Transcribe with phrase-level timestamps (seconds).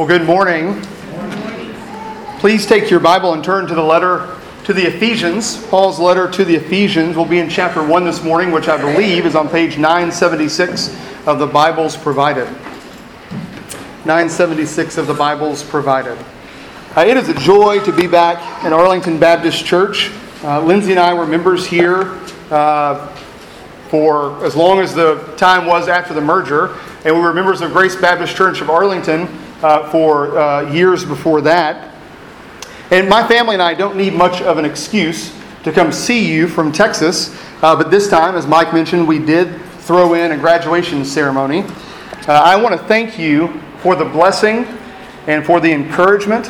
[0.00, 0.80] Well, good morning.
[2.38, 4.34] Please take your Bible and turn to the letter
[4.64, 5.62] to the Ephesians.
[5.66, 9.26] Paul's letter to the Ephesians will be in chapter 1 this morning, which I believe
[9.26, 12.46] is on page 976 of the Bibles provided.
[14.06, 16.16] 976 of the Bibles provided.
[16.96, 20.10] Uh, it is a joy to be back in Arlington Baptist Church.
[20.42, 22.18] Uh, Lindsay and I were members here
[22.50, 23.06] uh,
[23.90, 26.74] for as long as the time was after the merger,
[27.04, 29.28] and we were members of Grace Baptist Church of Arlington
[29.62, 31.94] uh, for uh, years before that.
[32.90, 36.48] And my family and I don't need much of an excuse to come see you
[36.48, 41.04] from Texas, uh, but this time, as Mike mentioned, we did throw in a graduation
[41.04, 41.62] ceremony.
[42.26, 44.66] Uh, I want to thank you for the blessing
[45.26, 46.48] and for the encouragement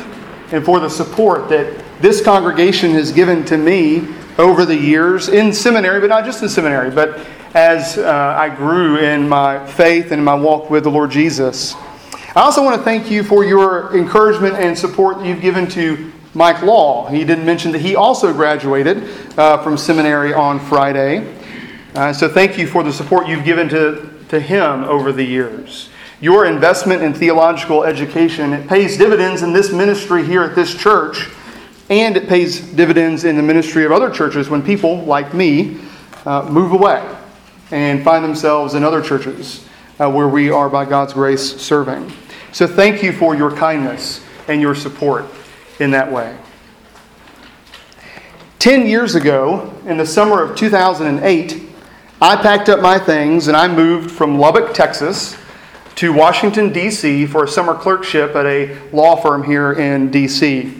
[0.51, 4.07] and for the support that this congregation has given to me
[4.37, 8.97] over the years in seminary, but not just in seminary, but as uh, I grew
[8.97, 11.75] in my faith and in my walk with the Lord Jesus.
[12.33, 16.13] I also want to thank you for your encouragement and support that you've given to
[16.33, 17.09] Mike Law.
[17.09, 19.03] He didn't mention that he also graduated
[19.37, 21.29] uh, from seminary on Friday.
[21.93, 25.89] Uh, so thank you for the support you've given to, to him over the years.
[26.21, 31.27] Your investment in theological education it pays dividends in this ministry here at this church,
[31.89, 35.81] and it pays dividends in the ministry of other churches when people like me
[36.25, 37.05] uh, move away
[37.71, 39.67] and find themselves in other churches
[40.01, 42.11] uh, where we are, by God's grace, serving.
[42.51, 45.25] So thank you for your kindness and your support
[45.79, 46.35] in that way.
[48.57, 51.63] Ten years ago, in the summer of 2008,
[52.19, 55.37] I packed up my things and I moved from Lubbock, Texas,
[55.95, 57.27] to Washington, D.C.
[57.27, 60.77] for a summer clerkship at a law firm here in D.C.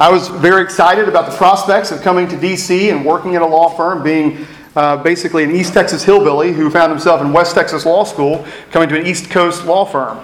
[0.00, 2.90] I was very excited about the prospects of coming to D.C.
[2.90, 4.46] and working at a law firm, being
[4.78, 8.88] uh, basically an East Texas hillbilly who found himself in West Texas Law School, coming
[8.88, 10.18] to an East Coast law firm.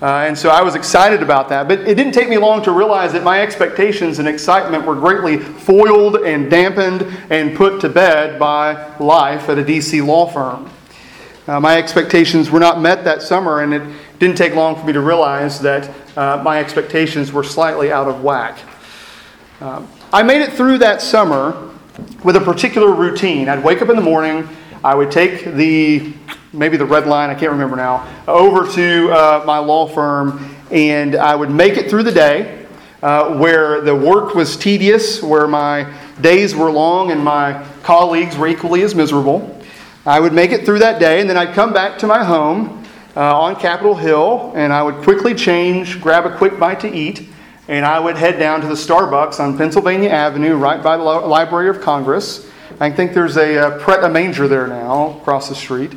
[0.00, 1.68] Uh, and so I was excited about that.
[1.68, 5.36] But it didn't take me long to realize that my expectations and excitement were greatly
[5.36, 10.70] foiled and dampened and put to bed by life at a DC law firm.
[11.46, 13.82] Uh, my expectations were not met that summer, and it
[14.18, 18.24] didn't take long for me to realize that uh, my expectations were slightly out of
[18.24, 18.56] whack.
[19.60, 21.73] Um, I made it through that summer
[22.22, 23.48] with a particular routine.
[23.48, 24.48] I'd wake up in the morning,
[24.82, 26.12] I would take the
[26.52, 31.16] maybe the red line, I can't remember now, over to uh, my law firm, and
[31.16, 32.66] I would make it through the day
[33.02, 38.46] uh, where the work was tedious, where my days were long, and my colleagues were
[38.46, 39.60] equally as miserable.
[40.06, 42.84] I would make it through that day, and then I'd come back to my home
[43.16, 47.28] uh, on Capitol Hill, and I would quickly change, grab a quick bite to eat,
[47.68, 51.68] and I would head down to the Starbucks on Pennsylvania Avenue, right by the Library
[51.68, 52.50] of Congress.
[52.80, 55.92] I think there's a, a Pret a Manger there now, across the street.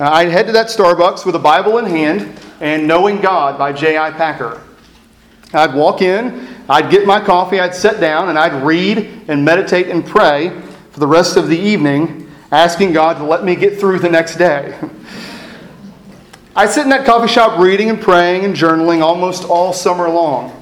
[0.00, 3.72] Uh, I'd head to that Starbucks with a Bible in hand and Knowing God by
[3.72, 4.10] J.I.
[4.12, 4.62] Packer.
[5.52, 9.88] I'd walk in, I'd get my coffee, I'd sit down, and I'd read and meditate
[9.88, 14.00] and pray for the rest of the evening, asking God to let me get through
[14.00, 14.76] the next day.
[16.56, 20.55] I sit in that coffee shop reading and praying and journaling almost all summer long.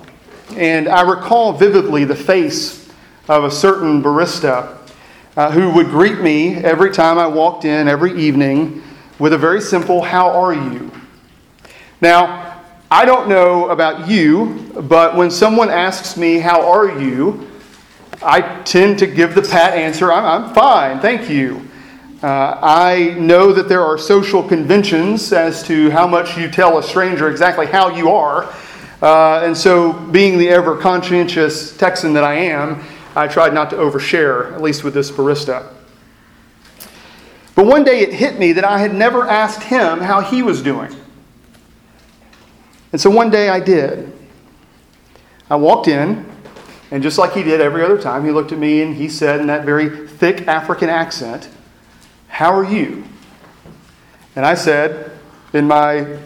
[0.57, 2.89] And I recall vividly the face
[3.29, 4.77] of a certain barista
[5.37, 8.83] uh, who would greet me every time I walked in every evening
[9.19, 10.91] with a very simple, How are you?
[12.01, 17.51] Now, I don't know about you, but when someone asks me, How are you?
[18.23, 21.69] I tend to give the pat answer, I'm, I'm fine, thank you.
[22.23, 26.83] Uh, I know that there are social conventions as to how much you tell a
[26.83, 28.55] stranger exactly how you are.
[29.05, 32.83] Uh, and so, being the ever conscientious Texan that I am,
[33.15, 35.71] I tried not to overshare, at least with this barista.
[37.55, 40.63] But one day it hit me that I had never asked him how he was
[40.63, 40.91] doing.
[42.93, 44.11] And so one day I did.
[45.51, 46.25] I walked in,
[46.91, 49.39] and just like he did every other time, he looked at me and he said
[49.39, 51.51] in that very thick African accent,
[52.29, 53.05] How are you?
[54.35, 55.11] And I said,
[55.53, 56.19] in my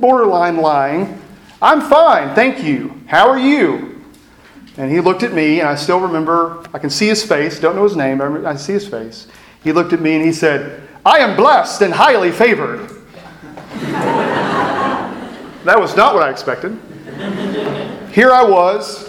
[0.00, 1.22] borderline lying,
[1.62, 3.00] I'm fine, thank you.
[3.06, 4.02] How are you?
[4.76, 7.76] And he looked at me, and I still remember, I can see his face, don't
[7.76, 9.28] know his name, but I see his face.
[9.62, 12.88] He looked at me and he said, I am blessed and highly favored.
[15.64, 16.76] that was not what I expected.
[18.12, 19.08] Here I was,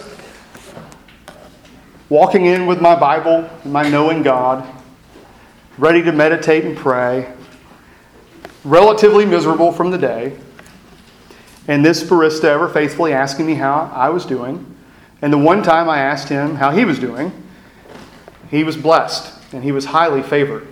[2.10, 4.64] walking in with my Bible, and my knowing God,
[5.80, 7.34] ready to meditate and pray,
[8.64, 10.38] relatively miserable from the day,
[11.68, 14.66] and this barista ever faithfully asking me how I was doing.
[15.22, 17.32] And the one time I asked him how he was doing,
[18.52, 20.68] he was blessed and he was highly favored.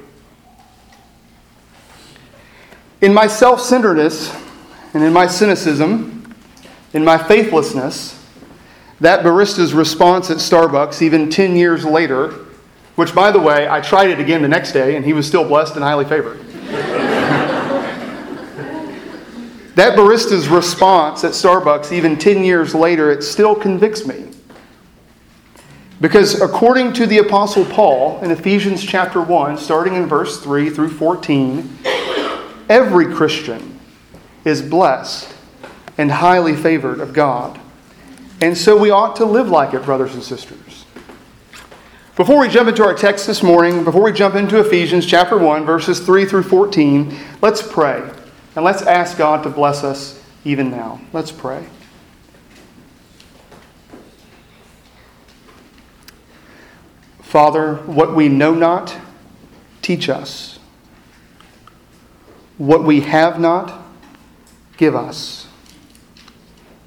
[3.00, 4.36] In my self centeredness
[4.94, 6.36] and in my cynicism,
[6.94, 8.18] in my faithlessness,
[9.00, 12.46] that barista's response at Starbucks, even 10 years later,
[12.96, 15.48] which, by the way, I tried it again the next day and he was still
[15.48, 16.40] blessed and highly favored.
[19.76, 24.28] That barista's response at Starbucks, even 10 years later, it still convicts me.
[26.02, 30.90] Because according to the Apostle Paul in Ephesians chapter 1, starting in verse 3 through
[30.90, 31.78] 14,
[32.68, 33.80] every Christian
[34.44, 35.32] is blessed
[35.98, 37.60] and highly favored of God.
[38.42, 40.86] And so we ought to live like it, brothers and sisters.
[42.16, 45.66] Before we jump into our text this morning, before we jump into Ephesians chapter 1,
[45.66, 48.10] verses 3 through 14, let's pray.
[48.56, 51.00] And let's ask God to bless us even now.
[51.14, 51.66] Let's pray.
[57.22, 58.94] Father, what we know not,
[59.82, 60.60] teach us.
[62.58, 63.86] What we have not,
[64.76, 65.48] give us.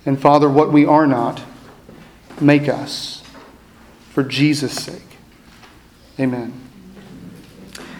[0.05, 1.43] And Father, what we are not,
[2.40, 3.22] make us.
[4.10, 5.17] For Jesus' sake.
[6.20, 6.52] Amen.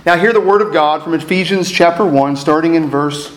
[0.05, 3.37] Now, hear the word of God from Ephesians chapter 1, starting in verse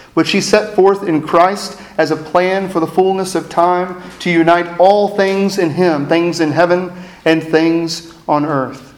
[0.13, 4.29] which he set forth in Christ as a plan for the fullness of time to
[4.29, 6.91] unite all things in him, things in heaven
[7.25, 8.93] and things on earth.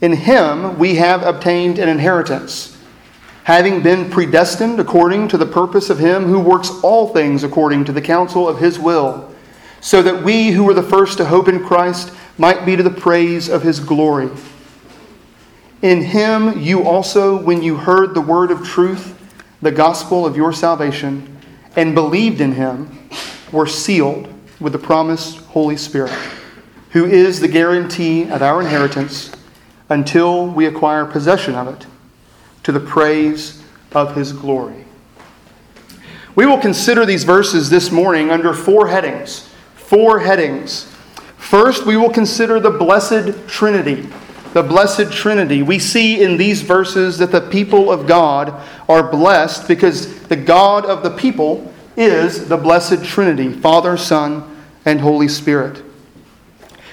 [0.00, 2.76] In him we have obtained an inheritance,
[3.44, 7.92] having been predestined according to the purpose of him who works all things according to
[7.92, 9.32] the counsel of his will,
[9.80, 12.90] so that we who were the first to hope in Christ might be to the
[12.90, 14.30] praise of his glory.
[15.82, 19.17] In him you also, when you heard the word of truth,
[19.60, 21.36] the gospel of your salvation
[21.76, 23.08] and believed in him
[23.52, 26.12] were sealed with the promised Holy Spirit,
[26.90, 29.32] who is the guarantee of our inheritance
[29.88, 31.86] until we acquire possession of it
[32.62, 33.62] to the praise
[33.92, 34.84] of his glory.
[36.34, 39.48] We will consider these verses this morning under four headings.
[39.74, 40.84] Four headings.
[41.36, 44.08] First, we will consider the blessed Trinity
[44.52, 45.62] the blessed Trinity.
[45.62, 48.54] We see in these verses that the people of God
[48.88, 55.00] are blessed because the God of the people is the blessed Trinity Father, Son, and
[55.00, 55.82] Holy Spirit.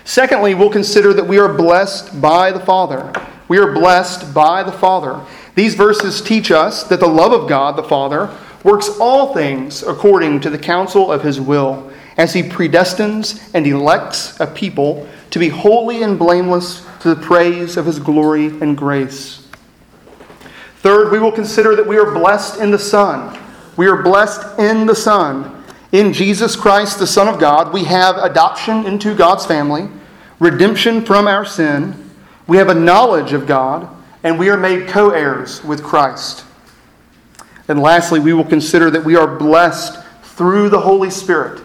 [0.03, 3.11] Secondly, we'll consider that we are blessed by the Father.
[3.47, 5.21] We are blessed by the Father.
[5.55, 10.41] These verses teach us that the love of God the Father works all things according
[10.41, 15.49] to the counsel of his will, as he predestines and elects a people to be
[15.49, 19.47] holy and blameless to the praise of his glory and grace.
[20.77, 23.39] Third, we will consider that we are blessed in the Son.
[23.77, 25.63] We are blessed in the Son.
[25.91, 29.87] In Jesus Christ, the Son of God, we have adoption into God's family,
[30.39, 32.09] redemption from our sin,
[32.47, 33.87] we have a knowledge of God,
[34.23, 36.43] and we are made co heirs with Christ.
[37.67, 41.61] And lastly, we will consider that we are blessed through the Holy Spirit.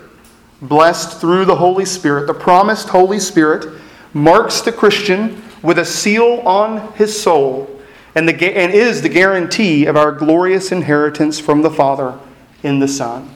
[0.61, 2.27] Blessed through the Holy Spirit.
[2.27, 3.80] The promised Holy Spirit
[4.13, 7.81] marks the Christian with a seal on his soul
[8.15, 12.19] and, the, and is the guarantee of our glorious inheritance from the Father
[12.63, 13.29] in the Son.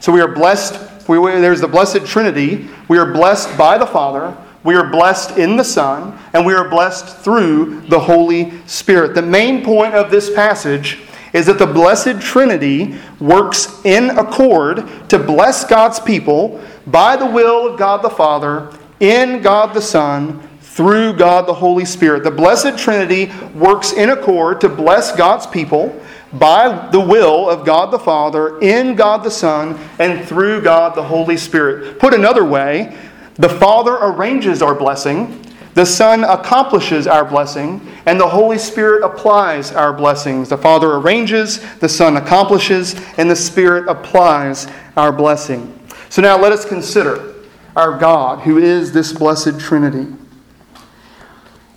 [0.00, 2.68] So we are blessed, we, there's the blessed Trinity.
[2.88, 6.68] We are blessed by the Father, we are blessed in the Son, and we are
[6.68, 9.14] blessed through the Holy Spirit.
[9.14, 11.00] The main point of this passage
[11.32, 17.72] is that the blessed Trinity works in accord to bless God's people by the will
[17.72, 18.70] of God the Father
[19.02, 22.22] in God the Son through God the Holy Spirit.
[22.22, 26.00] The blessed Trinity works in accord to bless God's people
[26.32, 31.02] by the will of God the Father, in God the Son, and through God the
[31.02, 31.98] Holy Spirit.
[31.98, 32.96] Put another way,
[33.34, 35.44] the Father arranges our blessing,
[35.74, 40.48] the Son accomplishes our blessing, and the Holy Spirit applies our blessings.
[40.48, 45.78] The Father arranges, the Son accomplishes, and the Spirit applies our blessing.
[46.08, 47.31] So now let us consider
[47.76, 50.06] our God, who is this blessed Trinity.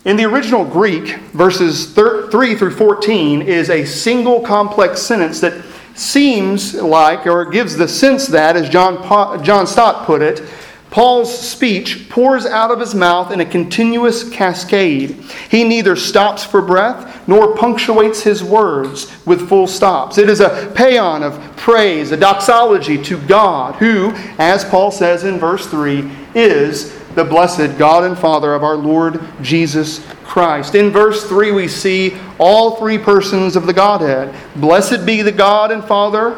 [0.04, 6.74] In the original Greek, verses 3 through 14 is a single complex sentence that seems
[6.74, 9.02] like, or gives the sense that, as John,
[9.42, 10.42] John Stott put it,
[10.90, 15.10] Paul's speech pours out of his mouth in a continuous cascade.
[15.50, 20.16] He neither stops for breath nor punctuates his words with full stops.
[20.16, 25.38] It is a paean of praise, a doxology to God, who, as Paul says in
[25.38, 30.74] verse 3, is the blessed God and Father of our Lord Jesus Christ.
[30.74, 34.34] In verse 3, we see all three persons of the Godhead.
[34.54, 36.32] Blessed be the God and Father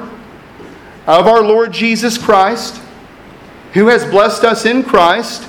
[1.07, 2.83] of our Lord Jesus Christ
[3.79, 5.47] who has blessed us in Christ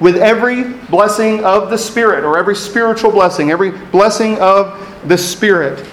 [0.00, 5.86] with every blessing of the Spirit, or every spiritual blessing, every blessing of the Spirit.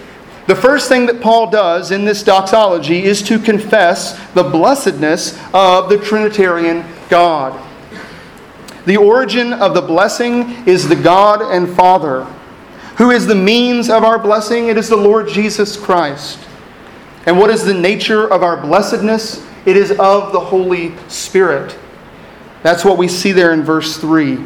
[0.48, 5.90] The first thing that Paul does in this doxology is to confess the blessedness of
[5.90, 7.62] the Trinitarian God.
[8.86, 12.24] The origin of the blessing is the God and Father.
[12.98, 14.70] Who is the means of our blessing?
[14.70, 16.40] It is the Lord Jesus Christ.
[17.26, 19.46] And what is the nature of our blessedness?
[19.66, 21.78] It is of the Holy Spirit.
[22.64, 24.40] That's what we see there in verse 3.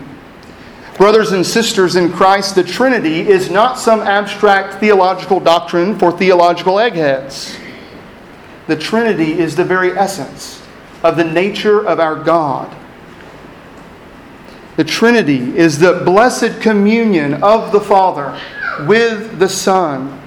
[0.97, 6.79] Brothers and sisters in Christ, the Trinity is not some abstract theological doctrine for theological
[6.79, 7.55] eggheads.
[8.65, 10.63] The Trinity is the very essence
[11.03, 12.75] of the nature of our God.
[14.75, 18.39] The Trinity is the blessed communion of the Father
[18.87, 20.19] with the Son,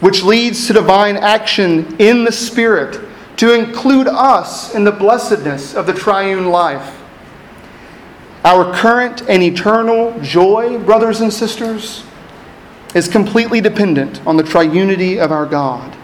[0.00, 3.00] which leads to divine action in the Spirit
[3.44, 6.98] to include us in the blessedness of the triune life.
[8.42, 12.04] Our current and eternal joy, brothers and sisters,
[12.94, 15.94] is completely dependent on the triunity of our God.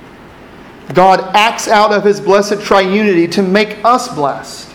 [0.93, 4.71] God acts out of his blessed triunity to make us blessed.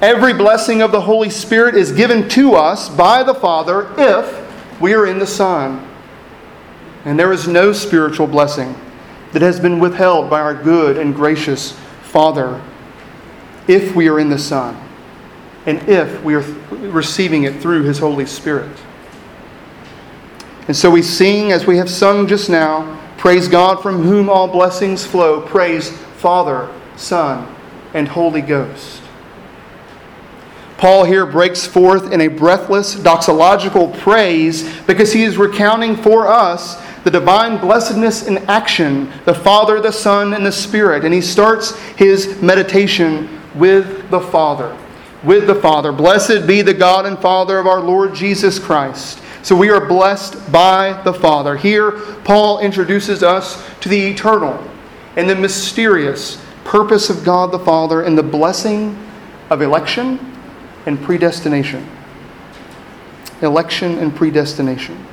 [0.00, 4.94] Every blessing of the Holy Spirit is given to us by the Father if we
[4.94, 5.86] are in the Son.
[7.04, 8.74] And there is no spiritual blessing
[9.34, 11.72] that has been withheld by our good and gracious
[12.02, 12.62] Father
[13.68, 14.80] if we are in the Son
[15.66, 18.76] and if we are receiving it through His Holy Spirit.
[20.66, 24.46] And so we sing, as we have sung just now, Praise God from whom all
[24.46, 25.40] blessings flow.
[25.40, 27.48] Praise Father, Son,
[27.94, 29.00] and Holy Ghost.
[30.76, 36.76] Paul here breaks forth in a breathless doxological praise because he is recounting for us
[37.04, 41.04] the divine blessedness in action, the Father, the Son, and the Spirit.
[41.04, 44.76] And he starts his meditation with the Father.
[45.22, 45.92] With the Father.
[45.92, 49.20] Blessed be the God and Father of our Lord Jesus Christ.
[49.42, 51.56] So we are blessed by the Father.
[51.56, 51.92] Here,
[52.24, 54.58] Paul introduces us to the eternal
[55.16, 58.98] and the mysterious purpose of God the Father and the blessing
[59.50, 60.18] of election
[60.86, 61.86] and predestination.
[63.42, 65.06] Election and predestination.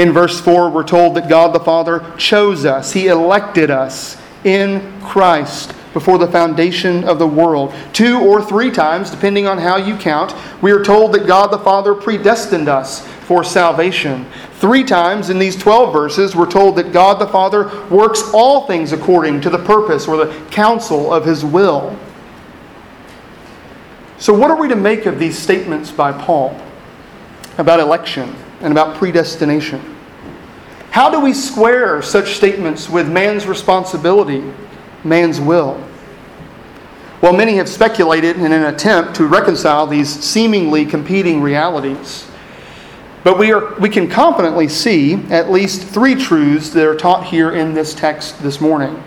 [0.00, 4.98] In verse 4, we're told that God the Father chose us, He elected us in
[5.02, 7.74] Christ before the foundation of the world.
[7.92, 11.58] Two or three times, depending on how you count, we are told that God the
[11.58, 14.24] Father predestined us for salvation.
[14.54, 18.92] Three times in these 12 verses, we're told that God the Father works all things
[18.92, 21.94] according to the purpose or the counsel of His will.
[24.16, 26.58] So, what are we to make of these statements by Paul
[27.58, 28.34] about election?
[28.60, 29.96] And about predestination.
[30.90, 34.42] How do we square such statements with man's responsibility,
[35.04, 35.82] man's will?
[37.22, 42.26] Well, many have speculated in an attempt to reconcile these seemingly competing realities.
[43.22, 47.52] But we, are, we can confidently see at least three truths that are taught here
[47.52, 49.02] in this text this morning.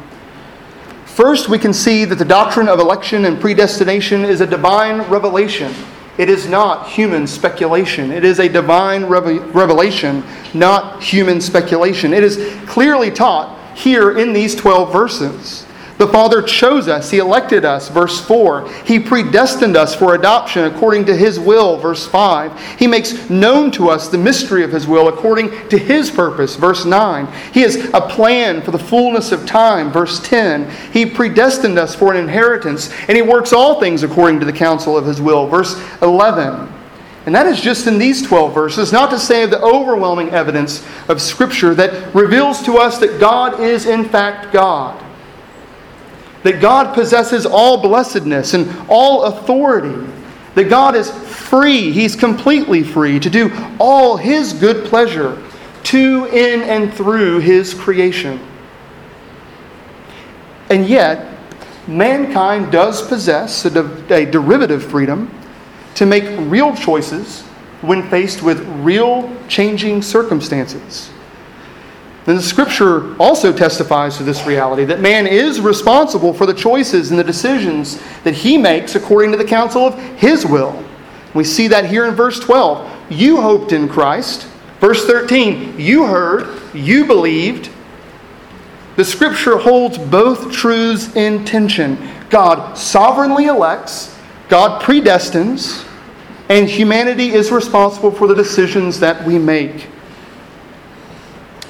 [1.05, 5.73] First, we can see that the doctrine of election and predestination is a divine revelation
[6.17, 8.11] it is not human speculation.
[8.11, 12.13] It is a divine revelation, not human speculation.
[12.13, 15.65] It is clearly taught here in these 12 verses.
[15.97, 18.67] The Father chose us, He elected us, verse 4.
[18.83, 22.79] He predestined us for adoption according to His will, verse 5.
[22.79, 26.83] He makes known to us the mystery of His will according to His purpose, verse
[26.83, 27.27] 9.
[27.53, 30.69] He has a plan for the fullness of time, verse 10.
[30.91, 34.97] He predestined us for an inheritance, and He works all things according to the counsel
[34.97, 36.73] of His will, verse 11.
[37.25, 40.85] And that is just in these 12 verses, not to say of the overwhelming evidence
[41.07, 45.02] of Scripture that reveals to us that God is in fact God
[46.43, 50.07] that God possesses all blessedness and all authority,
[50.55, 55.41] that God is free, He's completely free to do all His good pleasure
[55.83, 58.39] to, in, and through His creation.
[60.69, 61.37] And yet,
[61.87, 65.29] mankind does possess a, de- a derivative freedom
[65.95, 67.41] to make real choices
[67.81, 71.11] when faced with real changing circumstances.
[72.25, 77.11] Then the scripture also testifies to this reality that man is responsible for the choices
[77.11, 80.83] and the decisions that he makes according to the counsel of his will.
[81.33, 83.11] We see that here in verse 12.
[83.11, 84.47] You hoped in Christ.
[84.79, 87.69] Verse 13, you heard, you believed.
[88.95, 91.97] The scripture holds both truths in tension.
[92.29, 94.17] God sovereignly elects,
[94.49, 95.87] God predestines,
[96.49, 99.87] and humanity is responsible for the decisions that we make.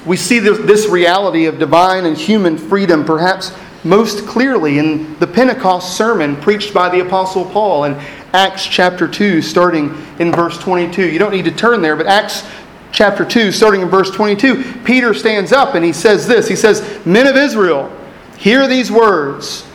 [0.06, 3.52] We see this reality of divine and human freedom perhaps
[3.84, 7.94] most clearly in the Pentecost sermon preached by the Apostle Paul in
[8.32, 11.10] Acts chapter 2, starting in verse 22.
[11.10, 12.46] You don't need to turn there, but Acts
[12.92, 17.04] chapter 2, starting in verse 22, Peter stands up and he says this He says,
[17.06, 17.90] Men of Israel,
[18.38, 19.66] hear these words.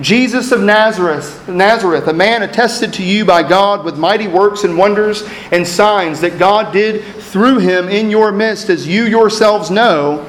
[0.00, 4.76] Jesus of Nazareth, Nazareth, a man attested to you by God with mighty works and
[4.76, 7.02] wonders and signs that God did
[7.36, 10.26] through him in your midst, as you yourselves know.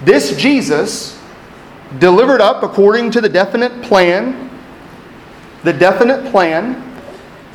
[0.00, 1.20] This Jesus,
[1.98, 4.48] delivered up according to the definite plan,
[5.62, 6.82] the definite plan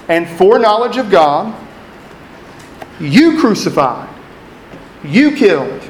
[0.09, 1.59] and foreknowledge of God,
[2.99, 4.07] you crucified,
[5.03, 5.81] you killed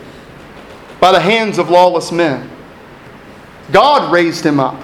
[1.02, 2.50] by the hands of lawless men.
[3.74, 4.82] God raised him up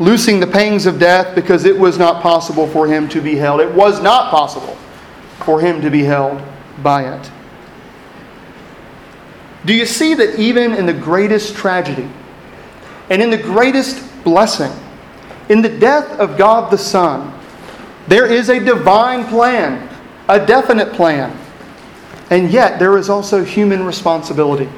[0.00, 3.60] loosing the pangs of death because it was not possible for him to be held.
[3.60, 4.76] It was not possible
[5.44, 6.42] for him to be held
[6.82, 7.30] by it.
[9.66, 12.08] Do you see that even in the greatest tragedy
[13.10, 14.72] and in the greatest blessing,
[15.48, 17.38] in the death of God the Son,
[18.06, 19.88] there is a divine plan,
[20.28, 21.36] a definite plan,
[22.30, 24.68] and yet there is also human responsibility.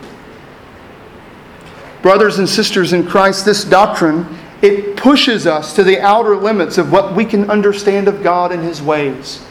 [2.01, 4.27] Brothers and sisters in Christ, this doctrine
[4.63, 8.63] it pushes us to the outer limits of what we can understand of God and
[8.63, 9.45] His ways.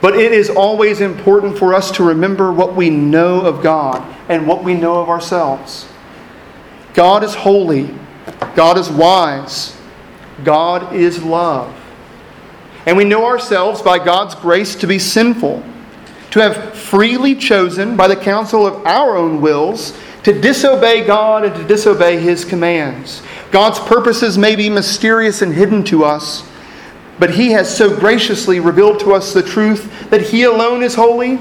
[0.00, 4.46] But it is always important for us to remember what we know of God and
[4.46, 5.88] what we know of ourselves.
[6.94, 7.94] God is holy,
[8.54, 9.76] God is wise,
[10.44, 11.74] God is love.
[12.86, 15.64] And we know ourselves by God's grace to be sinful,
[16.30, 21.54] to have freely chosen by the counsel of our own wills to disobey God and
[21.54, 23.22] to disobey His commands.
[23.52, 26.42] God's purposes may be mysterious and hidden to us,
[27.18, 31.36] but He has so graciously revealed to us the truth that He alone is holy,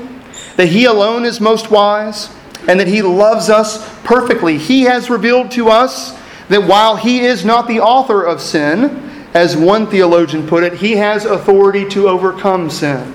[0.55, 2.33] that He alone is most wise,
[2.67, 4.57] and that He loves us perfectly.
[4.57, 6.17] He has revealed to us
[6.49, 9.01] that while He is not the author of sin,
[9.33, 13.13] as one theologian put it, He has authority to overcome sin.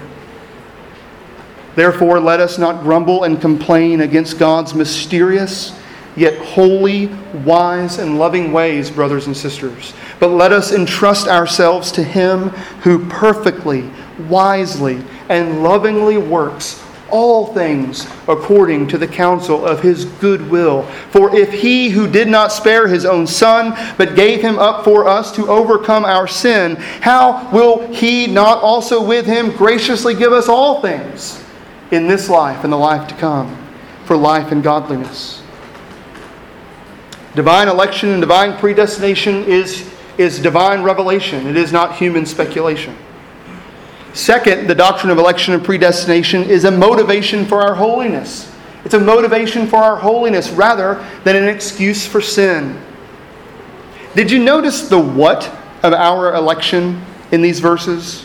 [1.76, 5.79] Therefore, let us not grumble and complain against God's mysterious
[6.16, 7.06] yet holy,
[7.44, 9.92] wise, and loving ways, brothers and sisters.
[10.18, 12.50] But let us entrust ourselves to Him
[12.82, 13.90] who perfectly,
[14.28, 20.84] wisely, and lovingly works all things according to the counsel of his good will.
[21.10, 25.06] For if he who did not spare his own son, but gave him up for
[25.06, 30.48] us to overcome our sin, how will he not also with him graciously give us
[30.48, 31.42] all things
[31.90, 33.56] in this life and the life to come
[34.04, 35.39] for life and godliness?
[37.34, 42.96] Divine election and divine predestination is, is divine revelation, it is not human speculation.
[44.12, 48.52] Second, the doctrine of election and predestination is a motivation for our holiness.
[48.84, 52.80] It's a motivation for our holiness rather than an excuse for sin.
[54.16, 55.44] Did you notice the what
[55.84, 58.24] of our election in these verses?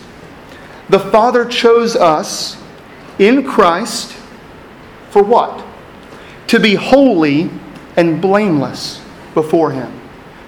[0.90, 2.58] The Father chose us
[3.20, 4.14] in Christ
[5.12, 5.64] for what?
[6.48, 7.52] To be holy
[7.98, 9.02] and blameless
[9.34, 9.92] before Him.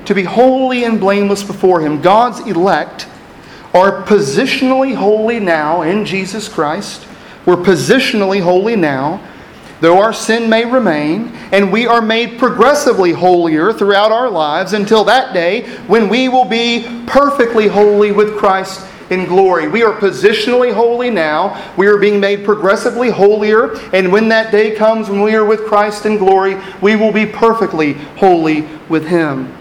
[0.05, 2.01] To be holy and blameless before Him.
[2.01, 3.07] God's elect
[3.73, 7.05] are positionally holy now in Jesus Christ.
[7.45, 9.21] We're positionally holy now,
[9.81, 15.03] though our sin may remain, and we are made progressively holier throughout our lives until
[15.05, 19.67] that day when we will be perfectly holy with Christ in glory.
[19.67, 21.73] We are positionally holy now.
[21.77, 23.75] We are being made progressively holier.
[23.93, 27.25] And when that day comes, when we are with Christ in glory, we will be
[27.25, 29.53] perfectly holy with Him.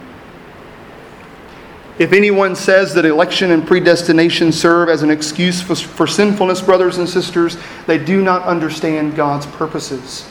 [1.98, 6.98] If anyone says that election and predestination serve as an excuse for, for sinfulness, brothers
[6.98, 7.56] and sisters,
[7.87, 10.28] they do not understand God's purposes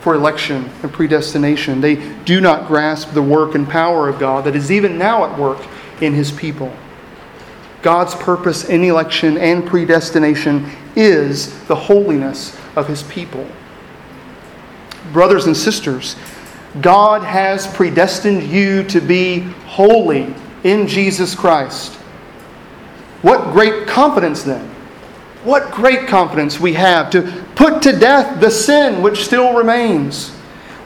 [0.00, 1.80] for election and predestination.
[1.80, 5.38] They do not grasp the work and power of God that is even now at
[5.38, 5.58] work
[6.02, 6.70] in His people.
[7.86, 13.46] God's purpose in election and predestination is the holiness of his people.
[15.12, 16.16] Brothers and sisters,
[16.80, 21.92] God has predestined you to be holy in Jesus Christ.
[23.22, 24.68] What great confidence then!
[25.44, 27.22] What great confidence we have to
[27.54, 30.30] put to death the sin which still remains.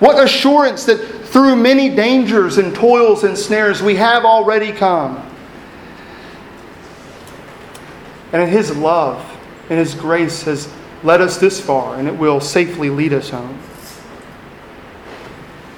[0.00, 5.29] What assurance that through many dangers and toils and snares we have already come.
[8.32, 9.24] And His love
[9.68, 13.58] and His grace has led us this far, and it will safely lead us home.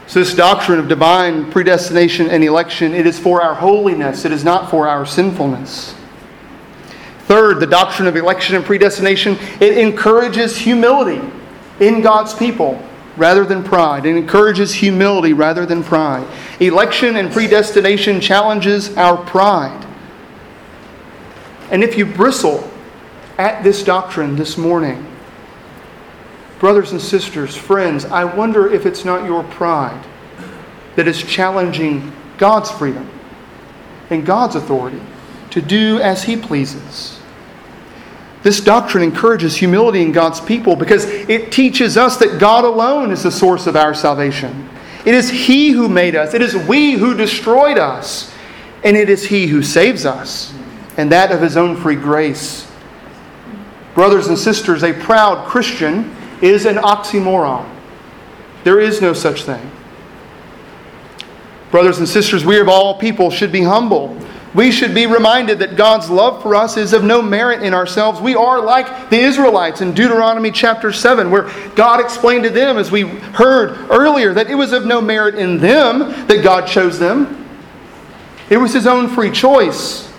[0.07, 4.45] So, this doctrine of divine predestination and election, it is for our holiness, it is
[4.45, 5.95] not for our sinfulness.
[7.21, 11.21] Third, the doctrine of election and predestination, it encourages humility
[11.81, 12.83] in God's people
[13.17, 14.05] rather than pride.
[14.05, 16.27] It encourages humility rather than pride.
[16.61, 19.87] Election and predestination challenges our pride.
[21.73, 22.71] And if you bristle
[23.39, 25.07] at this doctrine this morning,
[26.61, 30.05] brothers and sisters, friends, I wonder if it's not your pride
[30.97, 33.11] that is challenging God's freedom
[34.11, 35.01] and God's authority
[35.51, 37.19] to do as He pleases.
[38.43, 43.23] This doctrine encourages humility in God's people because it teaches us that God alone is
[43.23, 44.69] the source of our salvation.
[45.07, 48.31] It is He who made us, it is we who destroyed us,
[48.85, 50.53] and it is He who saves us,
[50.97, 52.71] and that of His own free grace.
[53.95, 57.69] Brothers and sisters, a proud Christian is an oxymoron.
[58.65, 59.71] There is no such thing.
[61.71, 64.17] Brothers and sisters, we of all people should be humble
[64.55, 68.21] we should be reminded that God's love for us is of no merit in ourselves.
[68.21, 72.91] We are like the Israelites in Deuteronomy chapter 7, where God explained to them, as
[72.91, 77.49] we heard earlier, that it was of no merit in them that God chose them.
[78.51, 80.12] It was His own free choice.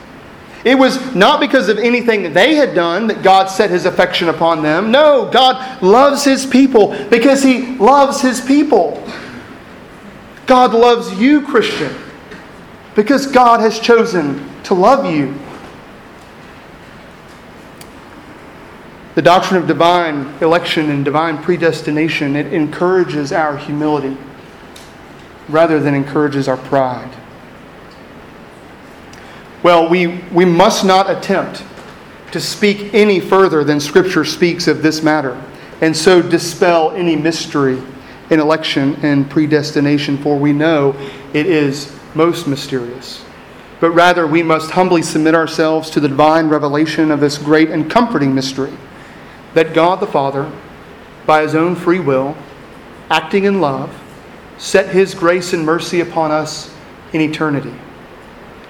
[0.63, 4.63] It was not because of anything they had done that God set His affection upon
[4.63, 4.91] them.
[4.91, 9.06] No, God loves His people because He loves His people.
[10.45, 11.93] God loves you, Christian
[12.95, 15.38] because God has chosen to love you.
[19.15, 24.17] The doctrine of divine election and divine predestination, it encourages our humility
[25.49, 27.12] rather than encourages our pride.
[29.63, 31.63] Well, we, we must not attempt
[32.32, 35.41] to speak any further than Scripture speaks of this matter,
[35.82, 37.82] and so dispel any mystery
[38.30, 40.95] in election and predestination, for we know
[41.34, 43.23] it is most mysterious.
[43.80, 47.89] But rather, we must humbly submit ourselves to the divine revelation of this great and
[47.89, 48.73] comforting mystery
[49.54, 50.52] that God the Father,
[51.26, 52.36] by his own free will,
[53.10, 53.93] acting in love,
[54.58, 56.73] set his grace and mercy upon us
[57.12, 57.73] in eternity,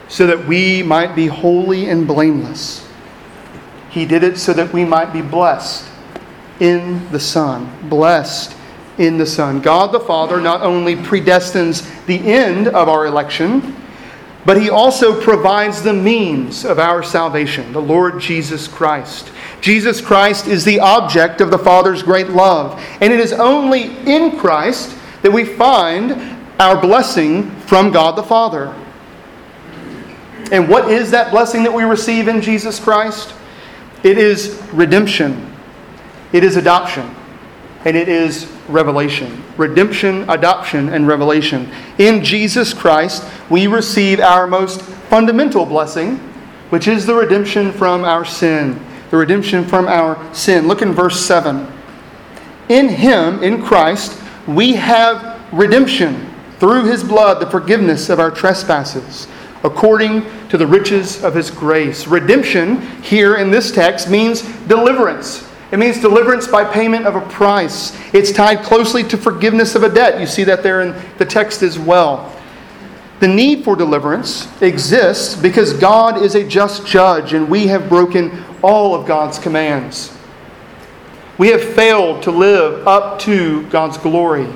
[0.08, 2.88] so that we might be holy and blameless.
[3.89, 5.88] He did it so that we might be blessed
[6.60, 8.56] in the Son, blessed
[8.98, 9.62] in the Son.
[9.62, 13.76] God the Father not only predestines the end of our election,
[14.46, 19.32] but He also provides the means of our salvation, the Lord Jesus Christ.
[19.62, 24.38] Jesus Christ is the object of the Father's great love, and it is only in
[24.38, 28.76] Christ that we find our blessing from God the Father.
[30.52, 33.34] And what is that blessing that we receive in Jesus Christ?
[34.04, 35.54] It is redemption,
[36.34, 37.10] it is adoption,
[37.86, 39.44] and it is revelation.
[39.58, 41.72] Redemption, adoption, and revelation.
[41.98, 46.18] In Jesus Christ, we receive our most fundamental blessing,
[46.70, 48.84] which is the redemption from our sin.
[49.10, 50.68] The redemption from our sin.
[50.68, 51.72] Look in verse 7.
[52.70, 59.28] In Him, in Christ, we have redemption through His blood, the forgiveness of our trespasses,
[59.63, 62.08] according to the riches of His grace.
[62.08, 67.97] Redemption here in this text means deliverance it means deliverance by payment of a price.
[68.13, 70.19] It's tied closely to forgiveness of a debt.
[70.19, 72.32] You see that there in the text as well.
[73.21, 78.43] The need for deliverance exists because God is a just judge and we have broken
[78.62, 80.15] all of God's commands.
[81.39, 84.47] We have failed to live up to God's glory.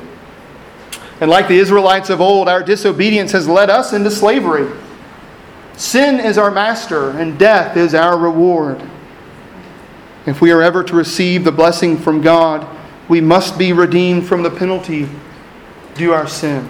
[1.20, 4.72] And like the Israelites of old, our disobedience has led us into slavery.
[5.78, 8.82] Sin is our master, and death is our reward.
[10.26, 12.68] If we are ever to receive the blessing from God,
[13.08, 15.08] we must be redeemed from the penalty
[15.94, 16.68] due our sin.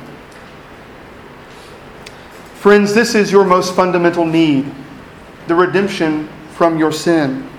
[2.56, 4.72] Friends, this is your most fundamental need
[5.48, 7.50] the redemption from your sin.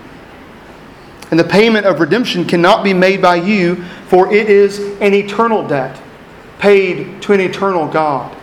[1.30, 3.76] And the payment of redemption cannot be made by you,
[4.08, 5.98] for it is an eternal debt
[6.58, 8.36] paid to an eternal God.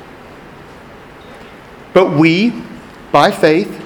[1.94, 2.64] But we,
[3.16, 3.82] by faith,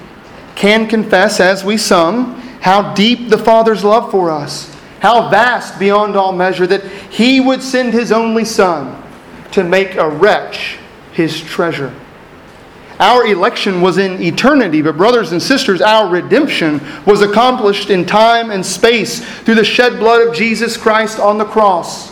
[0.56, 6.16] can confess as we sung how deep the Father's love for us, how vast beyond
[6.16, 9.00] all measure that He would send His only Son
[9.52, 10.78] to make a wretch
[11.12, 11.94] His treasure.
[12.98, 18.50] Our election was in eternity, but, brothers and sisters, our redemption was accomplished in time
[18.50, 22.09] and space through the shed blood of Jesus Christ on the cross.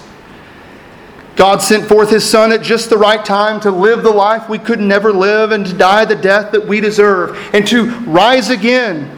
[1.39, 4.59] God sent forth His Son at just the right time to live the life we
[4.59, 9.09] could never live and to die the death that we deserve and to rise again,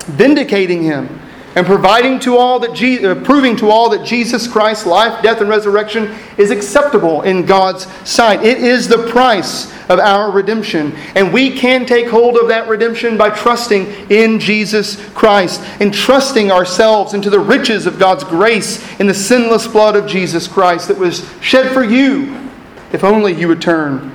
[0.00, 1.21] vindicating Him
[1.54, 5.40] and providing to all that Je- uh, proving to all that Jesus Christ's life, death,
[5.40, 8.42] and resurrection is acceptable in God's sight.
[8.42, 13.16] It is the price of our redemption, and we can take hold of that redemption
[13.18, 19.06] by trusting in Jesus Christ and trusting ourselves into the riches of God's grace in
[19.06, 22.48] the sinless blood of Jesus Christ that was shed for you,
[22.92, 24.12] if only you would turn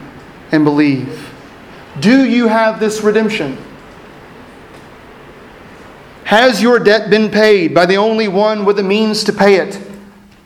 [0.52, 1.32] and believe.
[2.00, 3.58] Do you have this redemption?
[6.28, 9.80] Has your debt been paid by the only one with the means to pay it,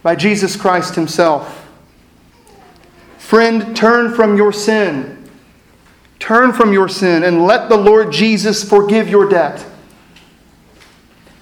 [0.04, 1.68] by Jesus Christ Himself?
[3.18, 5.28] Friend, turn from your sin.
[6.20, 9.66] Turn from your sin and let the Lord Jesus forgive your debt.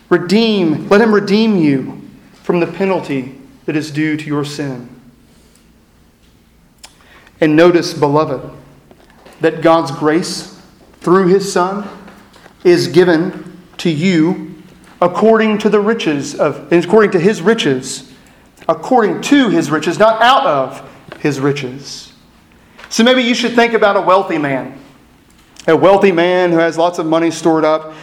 [0.07, 2.01] Redeem, let Him redeem you
[2.35, 4.87] from the penalty that is due to your sin.
[7.41, 8.57] And notice, beloved,
[9.41, 10.57] that God's grace
[11.01, 11.85] through His Son
[12.63, 13.48] is given
[13.79, 14.55] to you
[15.01, 18.13] according to the riches of according to his riches
[18.67, 22.13] according to his riches not out of his riches.
[22.89, 24.79] So maybe you should think about a wealthy man
[25.67, 27.93] a wealthy man who has lots of money stored up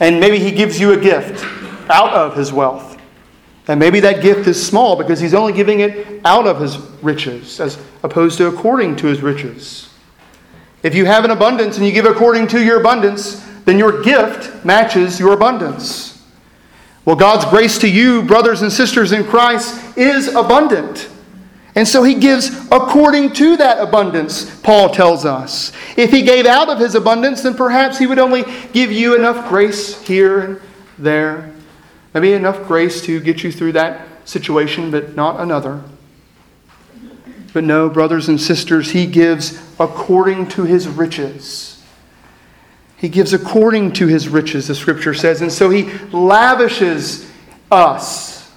[0.00, 1.44] and maybe he gives you a gift
[1.90, 2.98] out of his wealth.
[3.68, 7.60] And maybe that gift is small because he's only giving it out of his riches
[7.60, 9.90] as opposed to according to his riches.
[10.82, 14.64] If you have an abundance and you give according to your abundance then your gift
[14.64, 16.22] matches your abundance.
[17.04, 21.10] Well, God's grace to you, brothers and sisters in Christ, is abundant.
[21.74, 25.72] And so he gives according to that abundance, Paul tells us.
[25.96, 29.48] If he gave out of his abundance, then perhaps he would only give you enough
[29.48, 30.60] grace here and
[30.98, 31.52] there.
[32.14, 35.82] Maybe enough grace to get you through that situation, but not another.
[37.52, 41.73] But no, brothers and sisters, he gives according to his riches.
[43.04, 45.42] He gives according to his riches, the scripture says.
[45.42, 47.30] And so he lavishes
[47.70, 48.50] us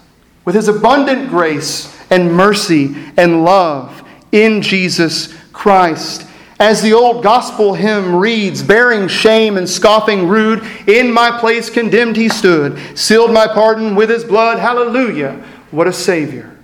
[0.45, 6.25] with his abundant grace and mercy and love in Jesus Christ.
[6.61, 12.15] As the old gospel hymn reads, bearing shame and scoffing rude, in my place condemned
[12.15, 14.59] he stood, sealed my pardon with his blood.
[14.59, 15.43] Hallelujah.
[15.71, 16.57] What a Savior.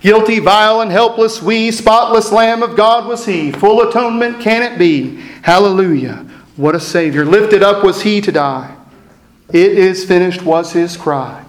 [0.00, 3.52] Guilty, vile, and helpless, we, spotless Lamb of God was he.
[3.52, 5.20] Full atonement can it be.
[5.42, 6.26] Hallelujah.
[6.56, 7.24] What a Savior.
[7.24, 8.76] Lifted up was he to die.
[9.48, 11.44] It is finished was his cry.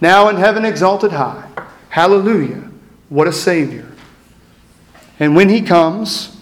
[0.00, 1.48] Now in heaven exalted high.
[1.88, 2.70] Hallelujah.
[3.08, 3.86] What a Savior.
[5.18, 6.36] And when he comes,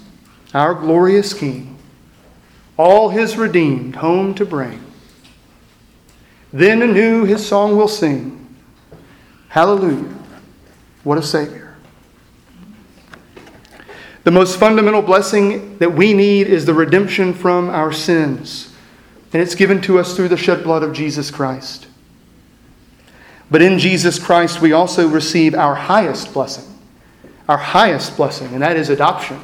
[0.55, 1.77] our glorious King,
[2.77, 4.83] all his redeemed home to bring,
[6.53, 8.57] then anew his song will sing.
[9.49, 10.15] Hallelujah.
[11.05, 11.70] What a Savior.
[14.31, 18.73] The most fundamental blessing that we need is the redemption from our sins.
[19.33, 21.89] And it's given to us through the shed blood of Jesus Christ.
[23.51, 26.73] But in Jesus Christ, we also receive our highest blessing.
[27.49, 29.41] Our highest blessing, and that is adoption.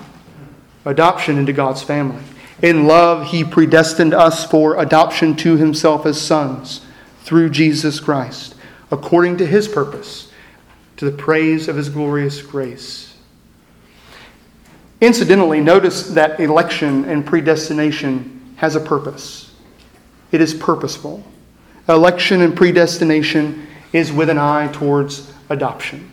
[0.85, 2.23] Adoption into God's family.
[2.63, 6.87] In love, He predestined us for adoption to Himself as sons
[7.23, 8.55] through Jesus Christ,
[8.93, 10.31] according to His purpose,
[10.97, 13.06] to the praise of His glorious grace.
[15.01, 19.55] Incidentally, notice that election and predestination has a purpose.
[20.33, 21.23] It is purposeful.
[21.89, 26.11] Election and predestination is with an eye towards adoption.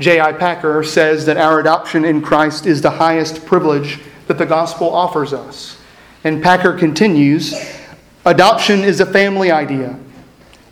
[0.00, 0.32] J.I.
[0.32, 5.32] Packer says that our adoption in Christ is the highest privilege that the gospel offers
[5.32, 5.78] us.
[6.24, 7.54] And Packer continues
[8.24, 9.98] adoption is a family idea,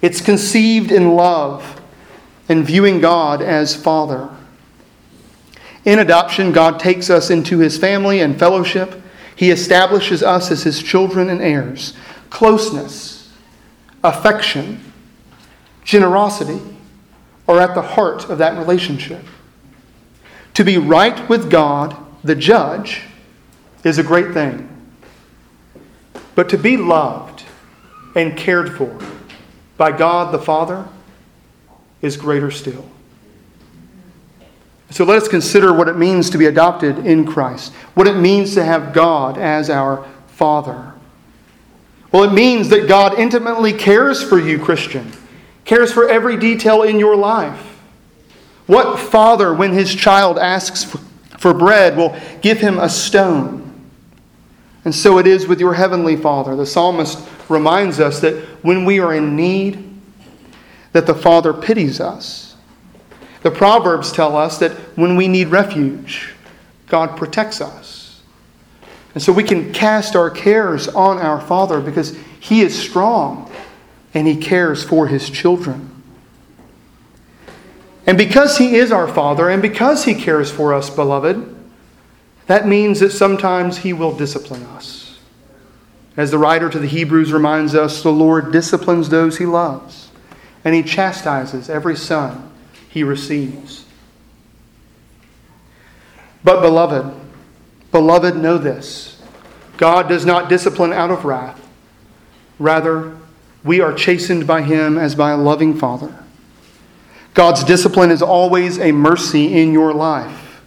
[0.00, 1.80] it's conceived in love
[2.48, 4.28] and viewing God as Father.
[5.84, 9.02] In adoption, God takes us into his family and fellowship.
[9.34, 11.94] He establishes us as his children and heirs.
[12.30, 13.32] Closeness,
[14.04, 14.92] affection,
[15.84, 16.60] generosity
[17.48, 19.24] are at the heart of that relationship.
[20.54, 23.02] To be right with God, the judge,
[23.82, 24.68] is a great thing.
[26.34, 27.42] But to be loved
[28.14, 28.96] and cared for
[29.76, 30.86] by God the Father
[32.00, 32.88] is greater still.
[34.92, 38.52] So let us consider what it means to be adopted in Christ, what it means
[38.54, 40.92] to have God as our Father.
[42.12, 45.10] Well, it means that God intimately cares for you, Christian,
[45.64, 47.80] cares for every detail in your life.
[48.66, 50.84] What father, when his child asks
[51.38, 53.88] for bread, will give him a stone?
[54.84, 56.54] And so it is with your heavenly Father.
[56.54, 59.88] The psalmist reminds us that when we are in need,
[60.92, 62.51] that the Father pities us.
[63.42, 66.32] The Proverbs tell us that when we need refuge,
[66.86, 68.20] God protects us.
[69.14, 73.50] And so we can cast our cares on our Father because He is strong
[74.14, 75.90] and He cares for His children.
[78.06, 81.56] And because He is our Father and because He cares for us, beloved,
[82.46, 85.18] that means that sometimes He will discipline us.
[86.16, 90.10] As the writer to the Hebrews reminds us, the Lord disciplines those He loves,
[90.64, 92.51] and He chastises every son
[92.92, 93.86] He receives.
[96.44, 97.14] But, beloved,
[97.90, 99.18] beloved, know this
[99.78, 101.58] God does not discipline out of wrath.
[102.58, 103.16] Rather,
[103.64, 106.14] we are chastened by Him as by a loving Father.
[107.32, 110.60] God's discipline is always a mercy in your life.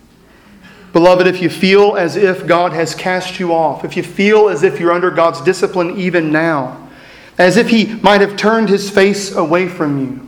[0.94, 4.64] Beloved, if you feel as if God has cast you off, if you feel as
[4.64, 6.90] if you're under God's discipline even now,
[7.38, 10.25] as if He might have turned His face away from you,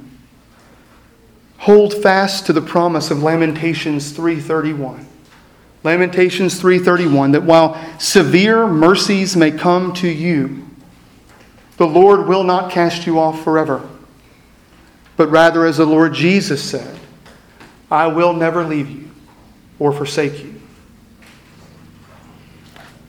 [1.58, 5.06] hold fast to the promise of Lamentations 3:31.
[5.84, 10.66] Lamentations 3:31 that while severe mercies may come to you,
[11.78, 13.82] the Lord will not cast you off forever.
[15.16, 17.00] But rather as the Lord Jesus said,
[17.90, 19.10] I will never leave you
[19.80, 20.54] or forsake you.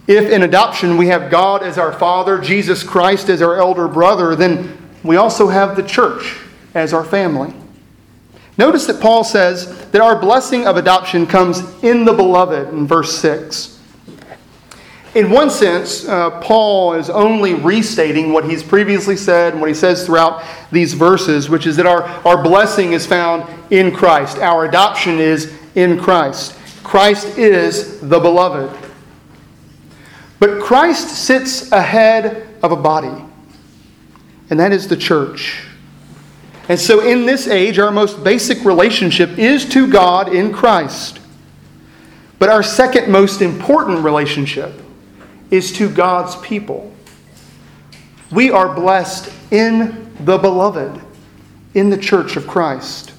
[0.07, 4.35] If in adoption we have God as our Father, Jesus Christ as our elder brother,
[4.35, 6.39] then we also have the church
[6.75, 7.53] as our family.
[8.59, 13.17] Notice that Paul says that our blessing of adoption comes in the beloved in verse
[13.19, 13.77] 6.
[15.15, 19.75] In one sense, uh, Paul is only restating what he's previously said and what he
[19.75, 24.39] says throughout these verses, which is that our, our blessing is found in Christ.
[24.39, 26.55] Our adoption is in Christ.
[26.83, 28.77] Christ is the beloved.
[30.41, 33.25] But Christ sits ahead of a body,
[34.51, 35.68] and that is the church.
[36.69, 41.19] And so, in this age, our most basic relationship is to God in Christ.
[42.39, 44.81] But our second most important relationship
[45.51, 46.93] is to God's people.
[48.31, 51.01] We are blessed in the beloved,
[51.73, 53.13] in the church of Christ.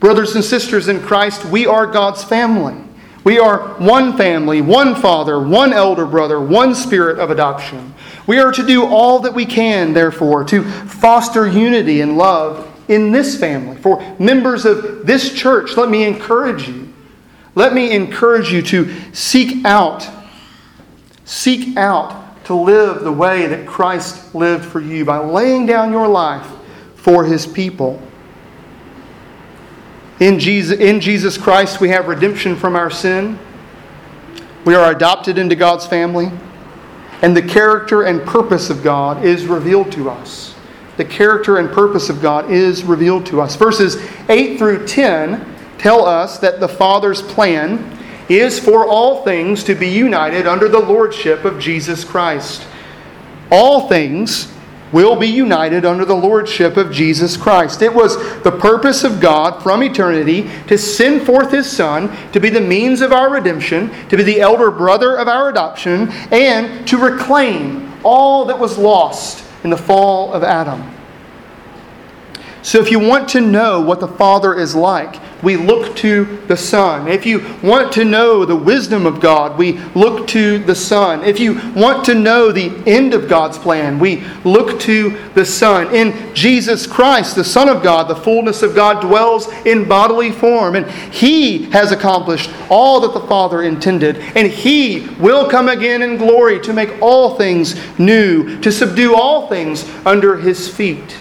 [0.00, 2.74] Brothers and sisters in Christ, we are God's family.
[3.22, 7.94] We are one family, one father, one elder brother, one spirit of adoption.
[8.26, 13.12] We are to do all that we can, therefore, to foster unity and love in
[13.12, 13.76] this family.
[13.76, 16.92] For members of this church, let me encourage you.
[17.54, 20.06] Let me encourage you to seek out,
[21.24, 26.06] seek out to live the way that Christ lived for you by laying down your
[26.06, 26.46] life
[26.96, 28.00] for his people.
[30.20, 33.38] In Jesus, in Jesus Christ, we have redemption from our sin.
[34.64, 36.30] We are adopted into God's family.
[37.22, 40.55] And the character and purpose of God is revealed to us.
[40.96, 43.56] The character and purpose of God is revealed to us.
[43.56, 43.96] Verses
[44.28, 47.92] 8 through 10 tell us that the Father's plan
[48.28, 52.66] is for all things to be united under the lordship of Jesus Christ.
[53.50, 54.52] All things
[54.92, 57.82] will be united under the lordship of Jesus Christ.
[57.82, 62.50] It was the purpose of God from eternity to send forth His Son to be
[62.50, 66.98] the means of our redemption, to be the elder brother of our adoption, and to
[66.98, 70.80] reclaim all that was lost in the fall of Adam.
[72.66, 76.56] So, if you want to know what the Father is like, we look to the
[76.56, 77.06] Son.
[77.06, 81.22] If you want to know the wisdom of God, we look to the Son.
[81.22, 85.94] If you want to know the end of God's plan, we look to the Son.
[85.94, 90.74] In Jesus Christ, the Son of God, the fullness of God dwells in bodily form,
[90.74, 96.16] and He has accomplished all that the Father intended, and He will come again in
[96.16, 101.16] glory to make all things new, to subdue all things under His feet.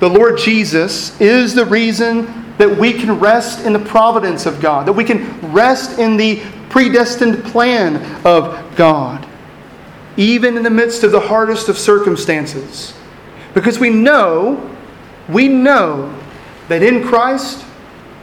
[0.00, 4.86] The Lord Jesus is the reason that we can rest in the providence of God,
[4.86, 9.26] that we can rest in the predestined plan of God,
[10.16, 12.94] even in the midst of the hardest of circumstances.
[13.54, 14.70] Because we know,
[15.28, 16.14] we know
[16.68, 17.64] that in Christ,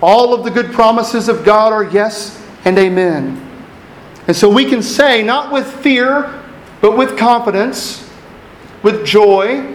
[0.02, 3.42] all of the good promises of God are yes and amen.
[4.28, 6.42] And so we can say, not with fear,
[6.82, 8.10] but with confidence,
[8.84, 9.75] with joy,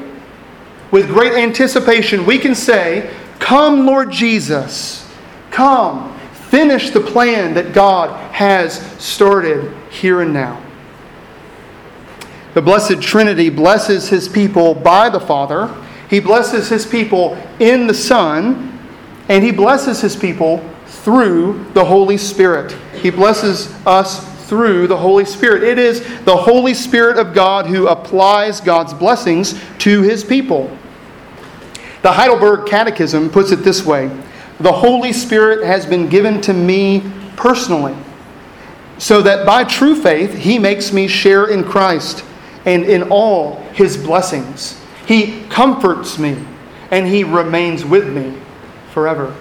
[0.91, 5.09] with great anticipation, we can say, Come, Lord Jesus,
[5.51, 10.62] come, finish the plan that God has started here and now.
[12.55, 15.74] The Blessed Trinity blesses His people by the Father,
[16.09, 18.78] He blesses His people in the Son,
[19.28, 22.72] and He blesses His people through the Holy Spirit.
[23.01, 25.62] He blesses us through the Holy Spirit.
[25.62, 30.76] It is the Holy Spirit of God who applies God's blessings to his people.
[32.03, 34.11] The Heidelberg Catechism puts it this way
[34.59, 37.03] The Holy Spirit has been given to me
[37.36, 37.96] personally,
[38.98, 42.24] so that by true faith he makes me share in Christ
[42.64, 44.80] and in all his blessings.
[45.07, 46.42] He comforts me
[46.90, 48.36] and he remains with me
[48.92, 49.34] forever.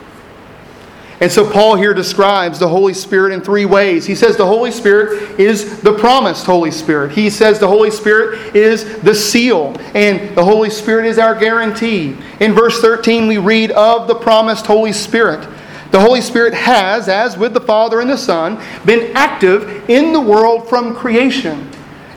[1.22, 4.06] And so Paul here describes the Holy Spirit in three ways.
[4.06, 7.12] He says the Holy Spirit is the promised Holy Spirit.
[7.12, 12.16] He says the Holy Spirit is the seal, and the Holy Spirit is our guarantee.
[12.40, 15.46] In verse 13, we read of the promised Holy Spirit.
[15.92, 20.22] The Holy Spirit has, as with the Father and the Son, been active in the
[20.22, 21.70] world from creation.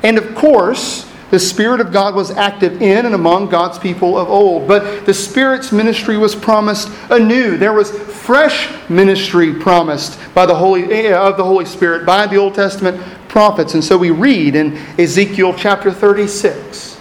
[0.05, 4.29] And of course, the Spirit of God was active in and among God's people of
[4.29, 4.69] old.
[4.69, 7.57] But the Spirit's ministry was promised anew.
[7.57, 12.37] There was fresh ministry promised by the Holy, eh, of the Holy Spirit by the
[12.37, 13.73] Old Testament prophets.
[13.73, 16.99] And so we read in Ezekiel chapter 36.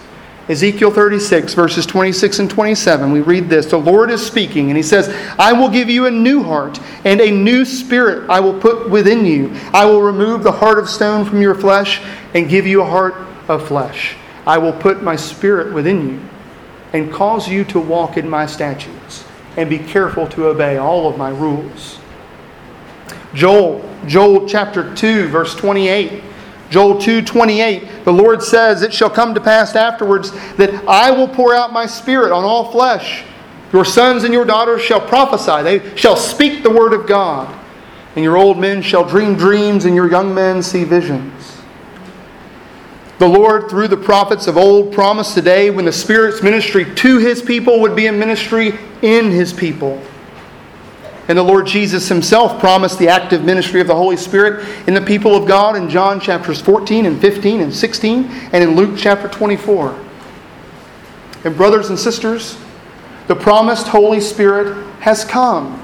[0.48, 3.66] Ezekiel 36, verses 26 and 27, we read this.
[3.66, 7.20] The Lord is speaking, and He says, I will give you a new heart, and
[7.20, 9.54] a new spirit I will put within you.
[9.74, 12.00] I will remove the heart of stone from your flesh,
[12.32, 13.14] and give you a heart
[13.46, 14.16] of flesh.
[14.46, 16.20] I will put my spirit within you
[16.92, 19.24] and cause you to walk in my statutes
[19.56, 21.98] and be careful to obey all of my rules.
[23.34, 26.22] Joel, Joel chapter 2, verse 28.
[26.70, 31.54] Joel 2:28 The Lord says it shall come to pass afterwards that I will pour
[31.54, 33.24] out my spirit on all flesh.
[33.74, 35.62] Your sons and your daughters shall prophesy.
[35.62, 37.54] They shall speak the word of God.
[38.16, 41.51] And your old men shall dream dreams and your young men see visions
[43.22, 47.40] the Lord, through the prophets of old, promised today when the Spirit's ministry to His
[47.40, 50.02] people would be a ministry in His people.
[51.28, 55.00] And the Lord Jesus Himself promised the active ministry of the Holy Spirit in the
[55.00, 59.28] people of God in John chapters 14 and 15 and 16 and in Luke chapter
[59.28, 59.96] 24.
[61.44, 62.58] And, brothers and sisters,
[63.28, 65.80] the promised Holy Spirit has come.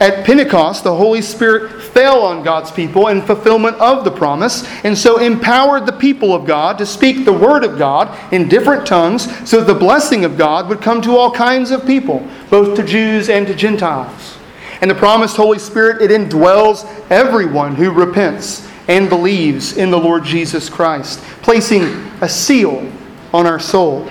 [0.00, 4.96] At Pentecost, the Holy Spirit fell on God's people in fulfillment of the promise, and
[4.96, 9.24] so empowered the people of God to speak the Word of God in different tongues
[9.48, 12.84] so that the blessing of God would come to all kinds of people, both to
[12.84, 14.38] Jews and to Gentiles.
[14.80, 20.24] And the promised Holy Spirit, it indwells everyone who repents and believes in the Lord
[20.24, 21.82] Jesus Christ, placing
[22.20, 22.90] a seal
[23.34, 24.08] on our soul.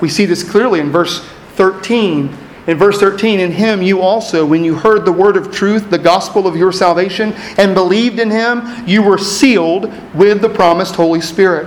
[0.00, 1.22] We see this clearly in verse
[1.56, 2.34] 13
[2.68, 5.98] in verse 13, in him you also, when you heard the word of truth, the
[5.98, 11.22] gospel of your salvation, and believed in him, you were sealed with the promised Holy
[11.22, 11.66] Spirit.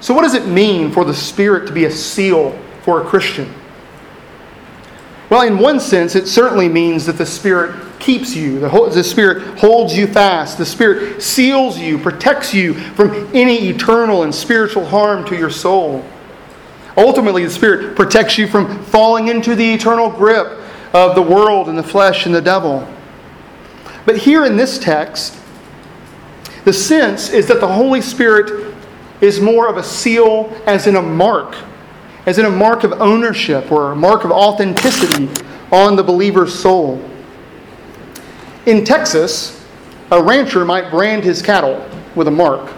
[0.00, 3.52] So, what does it mean for the Spirit to be a seal for a Christian?
[5.30, 8.60] Well, in one sense, it certainly means that the Spirit keeps you.
[8.60, 10.58] The, Spirit holds you fast.
[10.58, 16.04] The Spirit seals you, protects you from any eternal and spiritual harm to your soul.
[16.98, 20.60] Ultimately, the Spirit protects you from falling into the eternal grip
[20.92, 22.86] of the world and the flesh and the devil.
[24.04, 25.38] But here in this text,
[26.64, 28.74] the sense is that the Holy Spirit
[29.20, 31.56] is more of a seal, as in a mark,
[32.26, 35.28] as in a mark of ownership or a mark of authenticity
[35.70, 37.00] on the believer's soul.
[38.66, 39.64] In Texas,
[40.10, 42.72] a rancher might brand his cattle with a mark.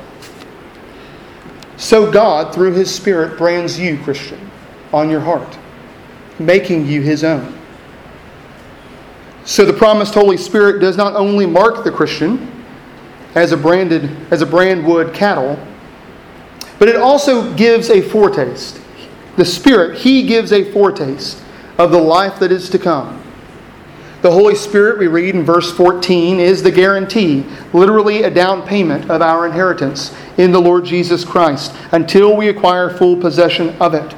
[1.81, 4.51] So God, through His Spirit, brands you, Christian,
[4.93, 5.59] on your heart,
[6.39, 7.59] making you His own.
[9.47, 12.65] So the promised Holy Spirit does not only mark the Christian
[13.35, 15.59] as a branded as a brand would cattle,
[16.79, 18.79] but it also gives a foretaste.
[19.37, 21.43] The Spirit, He gives a foretaste
[21.79, 23.20] of the life that is to come.
[24.23, 29.11] The Holy Spirit, we read in verse 14, is the guarantee, literally a down payment
[29.11, 34.15] of our inheritance in the Lord Jesus Christ until we acquire full possession of it.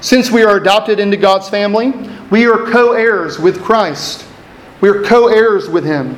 [0.00, 1.92] Since we are adopted into God's family,
[2.30, 4.26] we are co heirs with Christ.
[4.80, 6.16] We are co heirs with Him.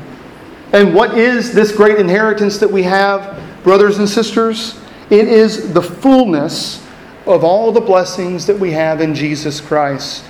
[0.72, 4.80] And what is this great inheritance that we have, brothers and sisters?
[5.10, 6.82] It is the fullness
[7.26, 10.24] of all the blessings that we have in Jesus Christ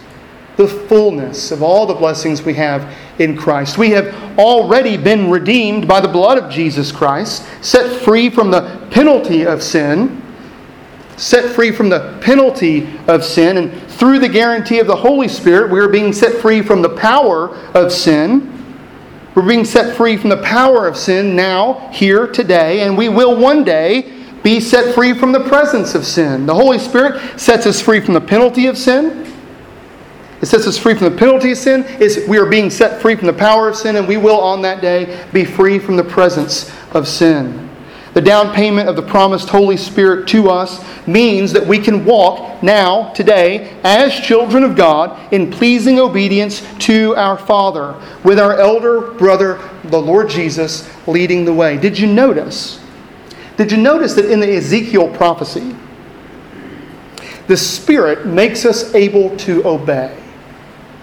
[0.56, 3.76] the fullness of all the blessings we have in Christ.
[3.76, 8.86] We have already been redeemed by the blood of Jesus Christ, set free from the
[8.90, 10.22] penalty of sin,
[11.16, 15.70] set free from the penalty of sin, and through the guarantee of the Holy Spirit,
[15.70, 18.52] we are being set free from the power of sin.
[19.34, 23.36] We're being set free from the power of sin now, here, today, and we will
[23.36, 26.46] one day be set free from the presence of sin.
[26.46, 29.26] The Holy Spirit sets us free from the penalty of sin
[30.42, 31.84] It sets us free from the penalty of sin.
[31.88, 34.62] It's, we are being set free from the power of sin, and we will on
[34.62, 37.70] that day be free from the presence of sin.
[38.12, 42.62] The down payment of the promised Holy Spirit to us means that we can walk
[42.62, 49.12] now, today, as children of God in pleasing obedience to our Father, with our elder
[49.12, 51.76] brother, the Lord Jesus, leading the way.
[51.76, 52.80] Did you notice?
[53.58, 55.76] Did you notice that in the Ezekiel prophecy,
[57.48, 60.25] the Spirit makes us able to obey?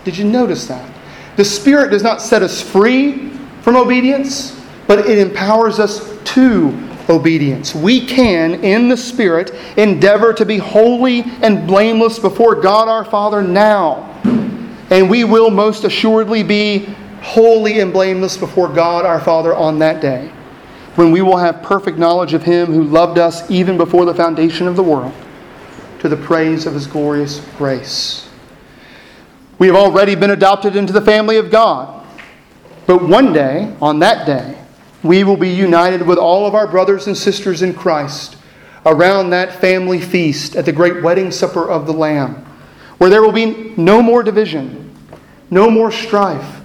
[0.03, 0.89] Did you notice that?
[1.37, 3.29] The Spirit does not set us free
[3.61, 6.77] from obedience, but it empowers us to
[7.09, 7.73] obedience.
[7.73, 13.41] We can, in the Spirit, endeavor to be holy and blameless before God our Father
[13.41, 14.09] now.
[14.89, 16.85] And we will most assuredly be
[17.21, 20.27] holy and blameless before God our Father on that day,
[20.95, 24.67] when we will have perfect knowledge of Him who loved us even before the foundation
[24.67, 25.13] of the world,
[25.99, 28.22] to the praise of His glorious grace.
[29.59, 32.05] We have already been adopted into the family of God.
[32.85, 34.57] But one day, on that day,
[35.03, 38.37] we will be united with all of our brothers and sisters in Christ
[38.85, 42.45] around that family feast at the great wedding supper of the Lamb,
[42.97, 44.93] where there will be no more division,
[45.49, 46.61] no more strife,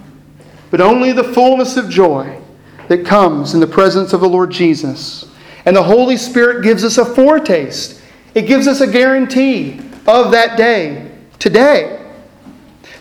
[0.70, 2.40] but only the fullness of joy
[2.88, 5.30] that comes in the presence of the Lord Jesus.
[5.64, 8.00] And the Holy Spirit gives us a foretaste,
[8.34, 11.97] it gives us a guarantee of that day today.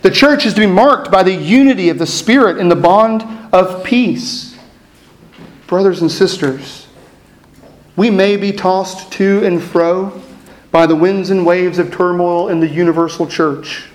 [0.02, 3.24] The church is to be marked by the unity of the Spirit in the bond
[3.54, 4.58] of peace.
[5.66, 6.88] Brothers and sisters,
[7.96, 10.22] we may be tossed to and fro
[10.72, 13.88] by the winds and waves of turmoil in the universal church.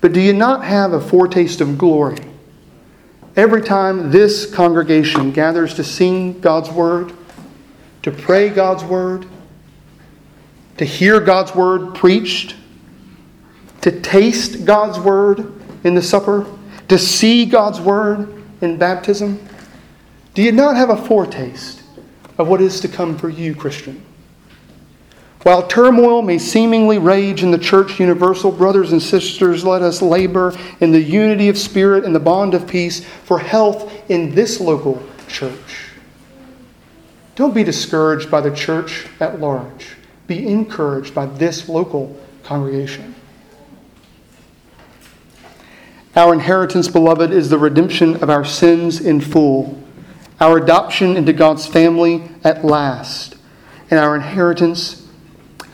[0.00, 2.18] But do you not have a foretaste of glory
[3.36, 7.12] every time this congregation gathers to sing God's word,
[8.02, 9.26] to pray God's word,
[10.76, 12.54] to hear God's word preached,
[13.80, 15.52] to taste God's word
[15.84, 16.46] in the supper,
[16.88, 19.46] to see God's word in baptism?
[20.34, 21.82] Do you not have a foretaste
[22.38, 24.04] of what is to come for you, Christian?
[25.42, 30.52] While turmoil may seemingly rage in the church universal, brothers and sisters, let us labor
[30.80, 35.02] in the unity of spirit and the bond of peace for health in this local
[35.28, 35.92] church.
[37.36, 39.96] Don't be discouraged by the church at large.
[40.26, 43.14] Be encouraged by this local congregation.
[46.18, 49.80] Our inheritance, beloved, is the redemption of our sins in full
[50.40, 53.36] our adoption into God's family at last,
[53.88, 55.06] and our inheritance.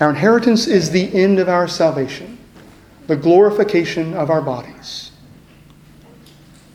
[0.00, 2.38] Our inheritance is the end of our salvation,
[3.06, 5.12] the glorification of our bodies.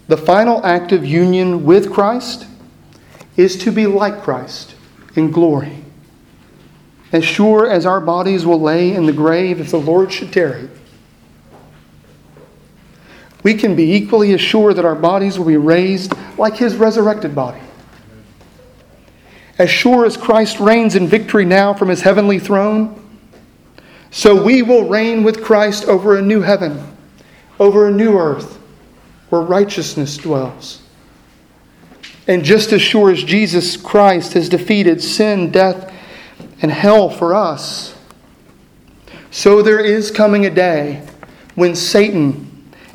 [0.08, 2.48] The final act of union with Christ
[3.38, 4.74] is to be like Christ
[5.16, 5.84] in glory.
[7.12, 10.70] As sure as our bodies will lay in the grave if the Lord should tarry,
[13.44, 17.62] we can be equally assured that our bodies will be raised like his resurrected body.
[19.58, 22.96] As sure as Christ reigns in victory now from his heavenly throne,
[24.12, 26.98] so we will reign with Christ over a new heaven,
[27.60, 28.58] over a new earth,
[29.30, 30.82] where righteousness dwells.
[32.28, 35.94] And just as sure as Jesus Christ has defeated sin, death,
[36.62, 37.96] and hell for us,
[39.32, 41.08] so there is coming a day
[41.56, 42.49] when Satan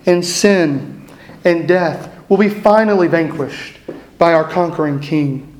[0.07, 1.07] and sin
[1.45, 3.79] and death will be finally vanquished
[4.19, 5.51] by our conquering King.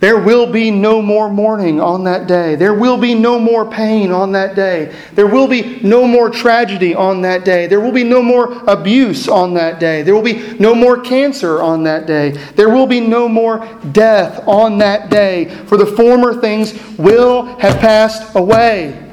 [0.00, 2.54] There will be no more mourning on that day.
[2.54, 4.96] There will be no more pain on that day.
[5.12, 7.66] There will be no more tragedy on that day.
[7.66, 10.00] There will be no more abuse on that day.
[10.00, 12.30] There will be no more cancer on that day.
[12.30, 15.50] There will be no more death on that day.
[15.66, 19.12] For the former things will have passed away,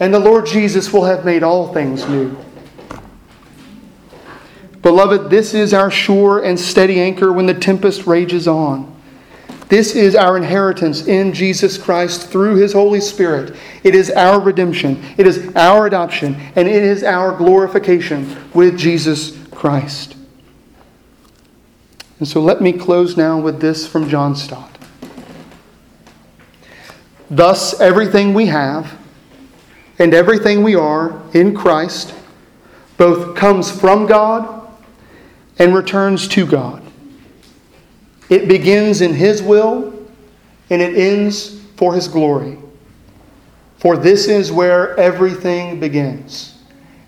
[0.00, 2.34] and the Lord Jesus will have made all things new.
[4.82, 8.92] Beloved, this is our sure and steady anchor when the tempest rages on.
[9.68, 13.56] This is our inheritance in Jesus Christ through His Holy Spirit.
[13.84, 19.38] It is our redemption, it is our adoption, and it is our glorification with Jesus
[19.50, 20.16] Christ.
[22.18, 24.78] And so let me close now with this from John Stott.
[27.30, 28.98] Thus, everything we have
[29.98, 32.14] and everything we are in Christ
[32.98, 34.61] both comes from God
[35.58, 36.82] and returns to God.
[38.28, 39.92] It begins in His will
[40.70, 42.58] and it ends for His glory.
[43.82, 46.56] For this is where everything begins,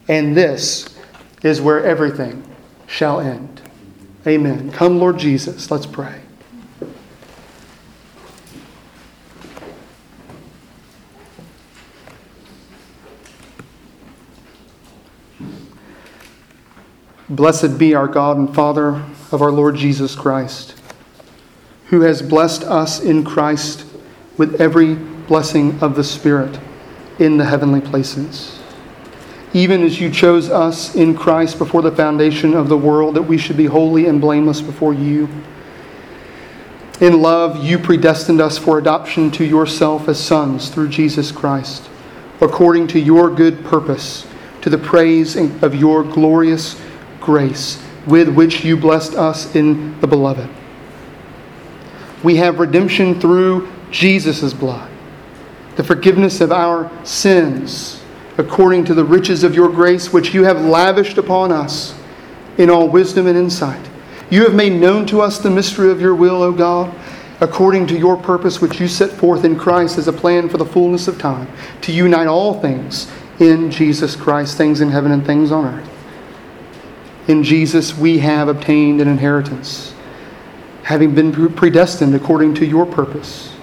[0.09, 0.99] and this
[1.45, 2.43] is where everything
[2.89, 3.61] shall end.
[4.27, 4.73] Amen.
[4.73, 6.24] Come, Lord Jesus, let's pray.
[17.29, 19.03] Blessed be our God and Father
[19.33, 20.79] of our Lord Jesus Christ,
[21.87, 23.87] who has blessed us in Christ
[24.37, 26.61] with every blessing of the Spirit
[27.19, 28.61] in the heavenly places.
[29.55, 33.39] Even as you chose us in Christ before the foundation of the world, that we
[33.39, 35.27] should be holy and blameless before you.
[37.01, 41.89] In love, you predestined us for adoption to yourself as sons through Jesus Christ,
[42.43, 44.27] according to your good purpose,
[44.61, 46.84] to the praise of your glorious
[47.25, 50.49] grace with which you blessed us in the beloved.
[52.23, 54.91] We have redemption through Jesus' blood,
[55.77, 58.03] the forgiveness of our sins,
[58.39, 61.95] according to the riches of your grace, which you have lavished upon us
[62.59, 63.89] in all wisdom and insight.
[64.31, 66.95] You have made known to us the mystery of your will, O God,
[67.41, 70.65] according to your purpose, which you set forth in Christ as a plan for the
[70.65, 71.49] fullness of time,
[71.83, 75.94] to unite all things in Jesus Christ, things in heaven and things on earth.
[77.27, 79.95] In Jesus, we have obtained an inheritance,
[80.83, 83.55] having been predestined according to your purpose.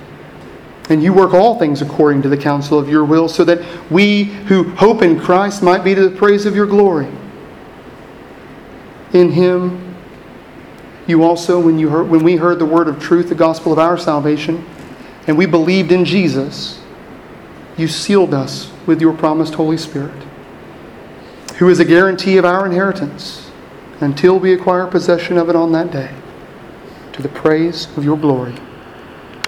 [0.90, 4.24] And you work all things according to the counsel of your will, so that we
[4.24, 7.08] who hope in Christ might be to the praise of your glory.
[9.14, 9.96] In him,
[11.06, 13.80] you also, when, you heard, when we heard the word of truth, the gospel of
[13.80, 14.66] our salvation,
[15.28, 16.82] and we believed in Jesus,
[17.78, 20.24] you sealed us with your promised Holy Spirit,
[21.58, 23.41] who is a guarantee of our inheritance
[24.02, 26.14] until we acquire possession of it on that day,
[27.14, 28.56] to the praise of your glory.